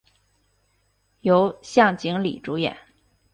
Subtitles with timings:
[1.21, 2.75] 由向井理主演。